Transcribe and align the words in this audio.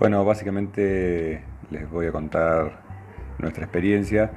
Bueno, 0.00 0.24
básicamente 0.24 1.42
les 1.70 1.90
voy 1.90 2.06
a 2.06 2.10
contar 2.10 2.80
nuestra 3.38 3.64
experiencia. 3.64 4.30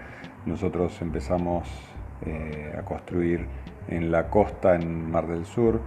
Nosotros 0.45 1.01
empezamos 1.01 1.69
eh, 2.25 2.75
a 2.77 2.81
construir 2.81 3.45
en 3.87 4.11
la 4.11 4.29
costa, 4.29 4.75
en 4.75 5.09
Mar 5.09 5.25
del 5.25 5.45
Sur, 5.45 5.79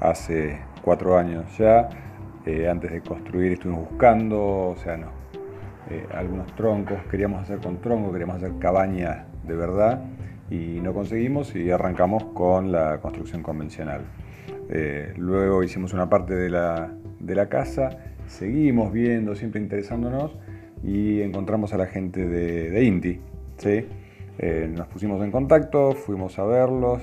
hace 0.00 0.58
cuatro 0.82 1.16
años 1.16 1.44
ya. 1.56 1.88
Eh, 2.44 2.68
antes 2.68 2.90
de 2.90 3.02
construir 3.02 3.52
estuvimos 3.52 3.88
buscando, 3.88 4.70
o 4.70 4.76
sea, 4.82 4.96
no, 4.96 5.12
eh, 5.90 6.08
algunos 6.12 6.52
troncos, 6.56 6.98
queríamos 7.08 7.40
hacer 7.40 7.60
con 7.60 7.80
troncos, 7.80 8.10
queríamos 8.10 8.38
hacer 8.38 8.58
cabañas 8.58 9.26
de 9.46 9.54
verdad 9.54 10.06
y 10.50 10.80
no 10.80 10.92
conseguimos 10.92 11.54
y 11.54 11.70
arrancamos 11.70 12.24
con 12.34 12.72
la 12.72 12.98
construcción 13.00 13.44
convencional. 13.44 14.00
luego 15.16 15.62
hicimos 15.62 15.92
una 15.92 16.08
parte 16.08 16.34
de 16.34 16.50
la, 16.50 16.90
de 17.20 17.34
la 17.36 17.48
casa 17.48 17.90
seguimos 18.30 18.92
viendo, 18.92 19.34
siempre 19.34 19.60
interesándonos 19.60 20.36
y 20.82 21.20
encontramos 21.20 21.74
a 21.74 21.76
la 21.76 21.86
gente 21.86 22.26
de, 22.26 22.84
Inti. 22.84 23.20
¿sí? 23.58 23.86
Eh, 24.38 24.70
nos 24.74 24.86
pusimos 24.88 25.22
en 25.22 25.30
contacto, 25.30 25.92
fuimos 25.92 26.38
a 26.38 26.44
verlos, 26.44 27.02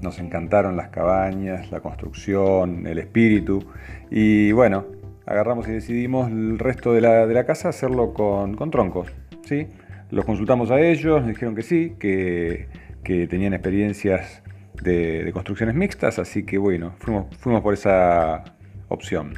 nos 0.00 0.18
encantaron 0.20 0.76
las 0.76 0.90
cabañas, 0.90 1.72
la 1.72 1.80
construcción, 1.80 2.86
el 2.86 2.98
espíritu 2.98 3.64
y 4.10 4.52
bueno, 4.52 4.86
agarramos 5.26 5.66
y 5.66 5.72
decidimos 5.72 6.30
el 6.30 6.58
resto 6.58 6.92
de 6.92 7.00
la, 7.00 7.44
casa 7.44 7.70
hacerlo 7.70 8.12
con, 8.12 8.54
troncos. 8.70 9.08
¿sí? 9.42 9.66
Los 10.10 10.24
consultamos 10.24 10.70
a 10.70 10.80
ellos, 10.80 11.20
nos 11.20 11.28
dijeron 11.28 11.54
que 11.54 11.62
sí, 11.62 11.94
que, 11.98 12.68
tenían 13.02 13.54
experiencias 13.54 14.42
de, 14.82 15.30
construcciones 15.32 15.74
mixtas, 15.74 16.18
así 16.18 16.44
que 16.44 16.58
bueno, 16.58 16.92
fuimos, 16.98 17.34
fuimos 17.38 17.62
por 17.62 17.72
esa 17.72 18.44
opción. 18.88 19.32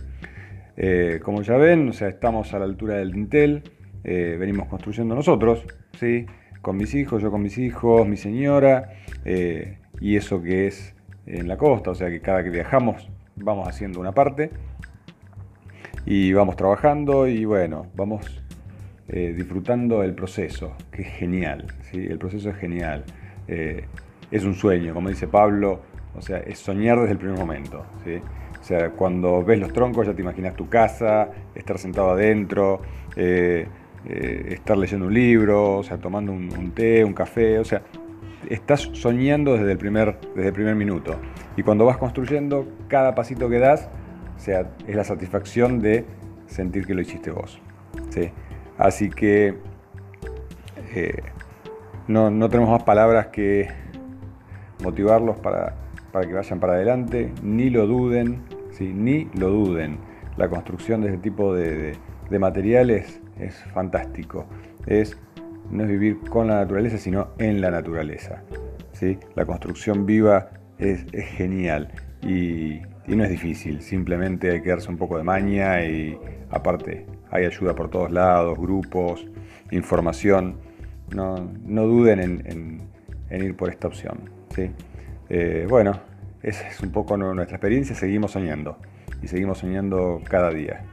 Eh, 0.82 1.20
como 1.22 1.42
ya 1.42 1.58
ven, 1.58 1.90
o 1.90 1.92
sea, 1.92 2.08
estamos 2.08 2.54
a 2.54 2.58
la 2.58 2.64
altura 2.64 2.94
del 2.94 3.12
dintel, 3.12 3.64
eh, 4.02 4.38
venimos 4.40 4.66
construyendo 4.66 5.14
nosotros, 5.14 5.66
¿sí? 5.98 6.24
con 6.62 6.78
mis 6.78 6.94
hijos, 6.94 7.22
yo 7.22 7.30
con 7.30 7.42
mis 7.42 7.58
hijos, 7.58 8.08
mi 8.08 8.16
señora, 8.16 8.94
eh, 9.26 9.76
y 10.00 10.16
eso 10.16 10.40
que 10.40 10.68
es 10.68 10.94
en 11.26 11.48
la 11.48 11.58
costa, 11.58 11.90
o 11.90 11.94
sea 11.94 12.08
que 12.08 12.22
cada 12.22 12.42
que 12.42 12.48
viajamos 12.48 13.10
vamos 13.36 13.68
haciendo 13.68 14.00
una 14.00 14.12
parte 14.12 14.52
y 16.06 16.32
vamos 16.32 16.56
trabajando 16.56 17.28
y 17.28 17.44
bueno, 17.44 17.86
vamos 17.94 18.42
disfrutando 19.06 20.04
el 20.04 20.14
proceso, 20.14 20.76
que 20.92 21.02
es 21.02 21.08
genial, 21.08 21.66
¿sí? 21.90 21.98
el 21.98 22.16
proceso 22.16 22.48
es 22.48 22.56
genial, 22.56 23.04
es 23.48 24.44
un 24.44 24.54
sueño, 24.54 24.94
como 24.94 25.10
dice 25.10 25.26
Pablo, 25.26 25.82
o 26.14 26.22
sea, 26.22 26.38
es 26.38 26.58
soñar 26.58 26.98
desde 27.00 27.12
el 27.12 27.18
primer 27.18 27.38
momento. 27.38 27.84
¿sí? 28.04 28.20
O 28.60 28.62
sea, 28.62 28.90
cuando 28.90 29.42
ves 29.42 29.58
los 29.58 29.72
troncos 29.72 30.06
ya 30.06 30.14
te 30.14 30.22
imaginas 30.22 30.54
tu 30.54 30.68
casa, 30.68 31.30
estar 31.54 31.78
sentado 31.78 32.10
adentro, 32.10 32.82
eh, 33.16 33.66
eh, 34.06 34.46
estar 34.50 34.76
leyendo 34.76 35.06
un 35.06 35.14
libro, 35.14 35.78
o 35.78 35.82
sea, 35.82 35.98
tomando 35.98 36.32
un, 36.32 36.72
té, 36.72 37.04
un 37.04 37.14
café, 37.14 37.58
o 37.58 37.64
sea, 37.64 37.82
estás 38.48 38.90
soñando 38.92 39.54
desde 39.56 39.72
el, 39.72 39.78
primer, 39.78 40.18
desde 40.34 40.48
el 40.48 40.54
primer 40.54 40.74
minuto. 40.74 41.16
Y 41.56 41.62
cuando 41.62 41.84
vas 41.84 41.96
construyendo, 41.96 42.66
cada 42.88 43.14
pasito 43.14 43.48
que 43.48 43.58
das, 43.58 43.88
o 44.36 44.40
sea, 44.40 44.70
es 44.86 44.94
la 44.94 45.04
satisfacción 45.04 45.80
de 45.80 46.04
sentir 46.46 46.86
que 46.86 46.94
lo 46.94 47.00
hiciste 47.00 47.30
vos. 47.30 47.60
¿sí? 48.10 48.30
Así 48.78 49.10
que 49.10 49.54
eh, 50.94 51.22
no, 52.08 52.30
no 52.30 52.48
tenemos 52.48 52.70
más 52.70 52.82
palabras 52.82 53.28
que 53.28 53.68
motivarlos 54.82 55.38
para 55.38 55.74
para 56.12 56.26
que 56.26 56.34
vayan 56.34 56.60
para 56.60 56.74
adelante, 56.74 57.32
ni 57.42 57.70
lo 57.70 57.86
duden, 57.86 58.42
¿sí? 58.70 58.92
ni 58.94 59.28
lo 59.38 59.50
duden. 59.50 59.98
La 60.36 60.48
construcción 60.48 61.02
de 61.02 61.08
este 61.08 61.20
tipo 61.20 61.54
de, 61.54 61.96
materiales 62.38 63.20
es 63.38 63.56
fantástico. 63.74 64.46
Es, 64.86 65.18
no 65.70 65.84
es 65.84 65.88
vivir 65.88 66.20
con 66.20 66.48
la 66.48 66.56
naturaleza, 66.56 66.98
sino 66.98 67.28
en 67.38 67.60
la 67.60 67.70
naturaleza. 67.70 68.42
¿sí? 68.92 69.18
La 69.34 69.44
construcción 69.44 70.06
viva 70.06 70.50
es, 70.78 71.04
genial 71.12 71.92
y, 72.22 72.80
no 73.06 73.24
es 73.24 73.30
difícil, 73.30 73.82
simplemente 73.82 74.52
hay 74.52 74.62
que 74.62 74.70
darse 74.70 74.88
un 74.88 74.96
poco 74.96 75.18
de 75.18 75.24
maña 75.24 75.84
y 75.84 76.16
aparte 76.50 77.06
hay 77.32 77.44
ayuda 77.44 77.74
por 77.74 77.90
todos 77.90 78.12
lados, 78.12 78.56
grupos, 78.56 79.26
información. 79.72 80.58
No, 81.12 81.36
duden 81.66 82.20
en, 82.20 83.44
ir 83.44 83.56
por 83.56 83.68
esta 83.68 83.88
opción. 83.88 84.30
¿sí? 84.54 84.70
Eh, 85.28 85.66
bueno, 85.68 86.00
esa 86.42 86.68
es 86.68 86.80
un 86.80 86.90
poco 86.90 87.16
nuestra 87.16 87.56
experiencia, 87.56 87.94
seguimos 87.94 88.32
soñando 88.32 88.78
y 89.22 89.28
seguimos 89.28 89.58
soñando 89.58 90.20
cada 90.28 90.50
día. 90.50 90.84